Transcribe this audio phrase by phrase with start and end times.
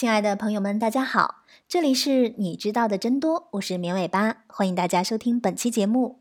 [0.00, 6.20] 亲爱的朋友们，大家好，这里是你知道的真多，我是绵尾巴，欢迎大家收听本期节目。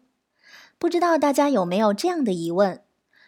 [0.77, 2.83] 不知道大家有没有这样的疑问：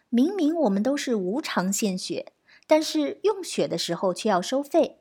[0.09, 2.33] 明明我们都是无偿献血，
[2.67, 4.97] 但是用血的时候却要收费，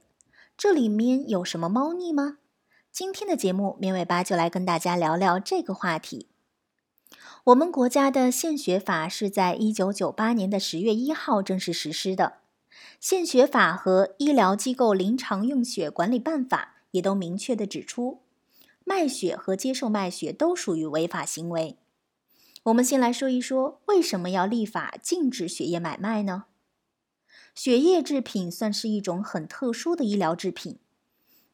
[0.57, 2.39] 这里面有什么猫腻吗？
[2.93, 6.29] 今天的节目，绵尾巴就来跟大家聊聊这个话题。
[7.43, 12.35] 我们国家的献血法是在一九九八年的十月一号正式实施的。
[13.01, 18.20] 献血法和《医疗机构临床用血管理办法》也都明确的指出，
[18.84, 21.79] 卖血和接受卖血都属于违法行为。
[22.65, 26.45] 我们先来说一说，为什么要立法禁止血液买卖呢？
[27.55, 30.79] 血液制品算是一种很特殊的医疗制品。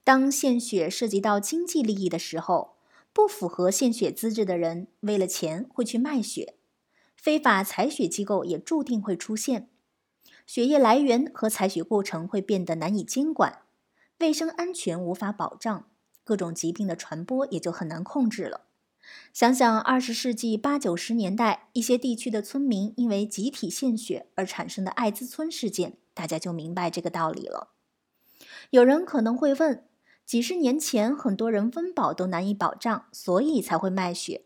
[0.02, 2.74] 当献血涉及到经济利益的时候，
[3.12, 6.54] 不符合献血资质的人为了钱会去卖血，
[7.16, 9.68] 非法采血机构也注定会出现。
[10.46, 13.62] 血液来源和采血过程会变得难以监管，
[14.20, 15.86] 卫生安全无法保障，
[16.22, 18.62] 各种疾病的传播也就很难控制了。
[19.32, 27.68] 想想二十世纪八九十年代一些地区的村民因为集体献血而产生的艾滋村事件，大家就明白这个道理了。
[28.70, 29.84] 有人可能会问：
[30.24, 34.44] 几十年前很多人温饱都难以保障，所以才会卖血。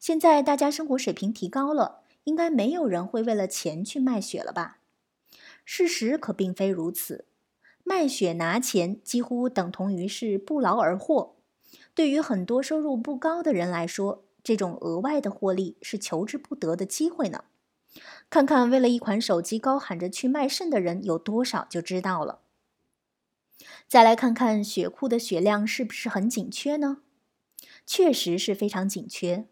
[0.00, 4.78] 现在大家生活水平提高了，应该没有人会为了钱去卖血了吧？
[5.72, 7.26] 事实可并非如此，
[7.84, 11.36] 卖血拿钱几乎等同于是不劳而获。
[11.94, 17.44] 对于很多收入不高的人来说，这种额外的获利是求之不得的机会呢。
[18.28, 22.40] 看看为了一款手机高喊着去卖肾的人有多少，就知道了。
[23.86, 27.02] 再来看看血库的血量是不是很紧缺呢？
[27.86, 29.46] 确实是非常紧缺。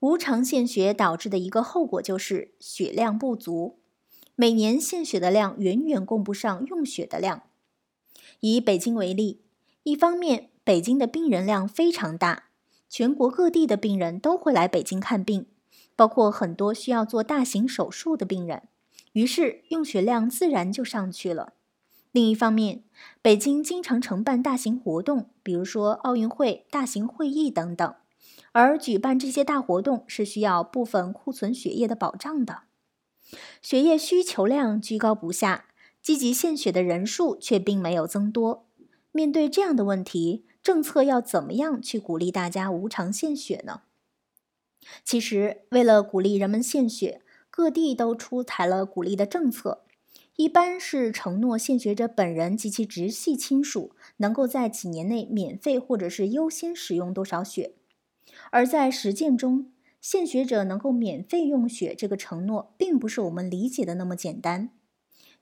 [0.00, 3.81] 无偿献血导致的一个后果就是血量不足。
[4.34, 7.42] 每年献血的量远远供不上用血的量。
[8.40, 9.42] 以北京为例，
[9.82, 12.44] 一方面北京的病人量非常大，
[12.88, 15.46] 全国各地的病人都会来北京看病，
[15.94, 18.62] 包括很多需要做大型手术的病人，
[19.12, 21.52] 于是用血量自然就上去了。
[22.10, 22.82] 另一方面，
[23.22, 27.94] 北京经常承办大型活动，比如说奥运会、大型会议等等，
[28.52, 32.64] 而举办这些大活动是需要部分库存血液的保障的。
[33.60, 35.66] 血液需求量居高不下，
[36.02, 38.66] 积极献血的人数却并没有增多。
[39.10, 43.82] 面对这样的问题，政策要怎么样去鼓励大家无偿献血呢？
[45.04, 49.84] 其实，为了鼓励人们献血，各地都出台了鼓励的政策。
[50.36, 57.74] 一般是承诺献血者本人及其直系亲属能够在几年内免费或者是优先使用多少血，
[58.50, 59.71] 而在实践中。
[60.02, 64.70] 献血者能够免费用血，这个承诺并不是我们理解的那么简单。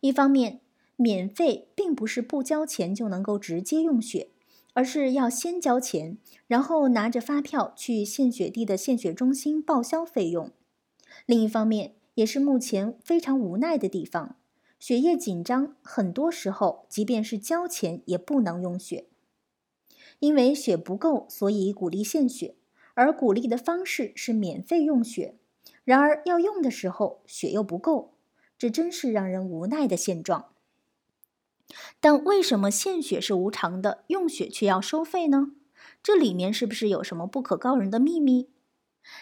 [0.01, 0.61] 一方面，
[0.97, 4.29] 免费并不是不交钱就能够直接用血，
[4.75, 10.51] 而是要先交钱，然后拿着发票去献血地的献血中心报销费用。
[11.25, 14.37] 另一方面，也是目前非常无奈的地方，
[14.79, 19.07] 血液紧张，很多时候即便是交钱也不能用血，
[20.19, 22.57] 因为血不够，所以鼓励献血。
[22.95, 25.37] 而鼓励的方式是免费用血，
[25.85, 28.15] 然而要用的时候血又不够，
[28.59, 30.47] 这真是让人无奈的现状。
[32.01, 35.53] 但为什么献血是无偿的，用血却要收费呢？
[36.03, 38.51] 这里面是不是有什么不可告人的秘密？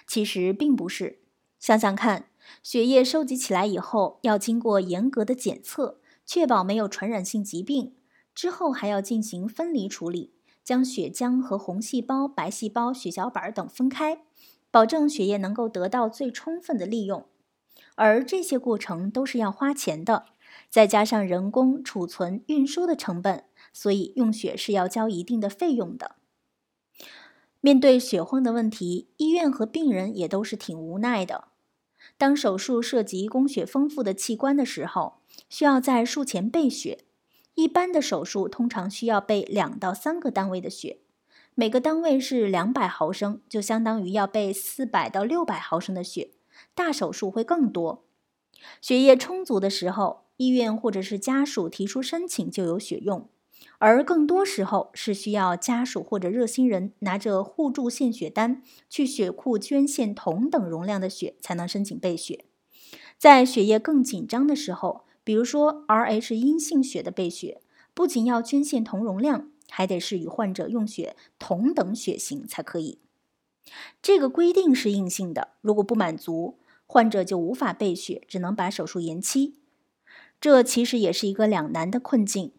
[0.06, 1.20] 其实并不是。
[1.58, 2.30] 想想看，
[2.62, 7.96] 血液收集起来以后，要经过严格的检测，确保没有传染性疾病，
[8.34, 10.32] 之后还要进行分离处理。
[10.68, 14.20] 将血浆和红细胞、白细胞、血小板等分开，
[14.70, 17.24] 保证血液能够得到最充分的利用。
[17.94, 20.26] 而这些过程都是要花钱的，
[20.68, 26.16] 再加上人工储存、运输的成本，所以用血是要交一定的费用的。
[27.62, 31.44] 面对血荒的问题，医院和病人也都是挺无奈的。
[32.18, 37.06] 当手术涉及供血丰富的器官的时候，需要在术前备血。
[37.58, 40.98] 一般的手术通常需要备两到三个单位的血，
[41.56, 46.30] 每个单位是两百毫升，就相当于要备四百到六百毫升的血。
[46.76, 48.04] 大手术会更多。
[48.80, 53.28] 血液充足的时候，医院或者是家属提出申请就有血用，
[53.78, 62.44] 而更多时候是需要家属或者热心人拿着互助献血单去血库捐献同等容量的血才能申请备血。
[63.18, 65.07] 在血液更紧张的时候。
[65.28, 67.60] 比如说，Rh 阴性血的备血，
[67.92, 72.98] 不仅要捐献同容量，还得是与患者用血同等血型才可以。
[74.00, 79.56] 这个规定是硬性的，如果不满足，患者就无法备血，只能把手术延期。
[80.40, 82.52] 这其实也是一个两难的困境。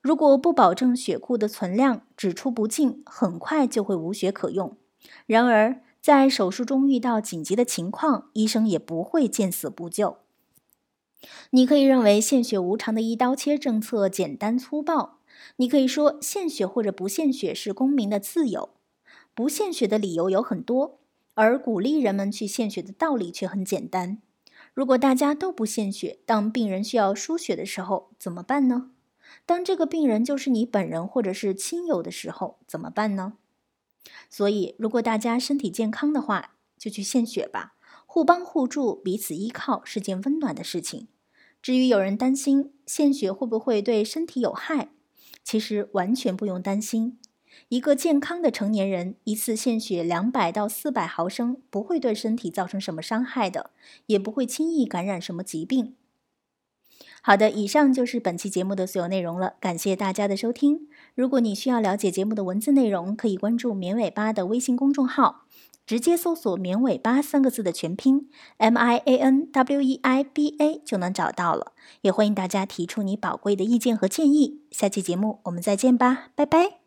[0.00, 4.76] 如果不保证血库的存量，只出不进，很快就会无血可用。
[5.26, 10.18] 然而，在手术中遇到紧急的情况，医生也不会见死不救。
[11.50, 15.18] 你可以认为献血无偿的一刀切政策简单粗暴，
[15.56, 18.70] 你可以说献血或者不献血是公民的自由。
[19.34, 20.98] 不献血的理由有很多，
[21.34, 24.22] 而鼓励人们去献血的道理却很简单。
[24.72, 28.90] 如果大家都不献血，当病人需要输血的时候怎么办呢？
[29.44, 33.34] 当这个病人就是你本人或者是亲友的时候，怎么办呢？
[34.30, 37.74] 所以，如果大家身体健康的话，就去献血吧。
[38.16, 41.08] 互帮互助、彼此依靠是件温暖的事情。
[41.60, 44.88] 至于有人担心献血会不会对身体有害，
[45.44, 47.18] 其实完全不用担心。
[47.68, 53.72] 一个健康的成年人一次献血两百到四百毫升，不会对身体造成什么伤害的，
[54.06, 55.94] 也不会轻易感染什么疾病。
[57.20, 59.56] 好的，以上就是本期节目的所有内容了。
[59.60, 60.88] 感谢大家的收听。
[61.14, 65.45] 如果你需要了解节目的文字内容，可以关注“绵尾巴”的微信公众号，
[65.86, 71.72] 直接搜索“绵尾巴”三个字的全拼 M I A N W E I B A 就能找到了。
[72.00, 74.62] 也欢迎大家提出你宝贵的意见和建议。
[74.70, 76.85] 下期节目我们再见吧，拜拜。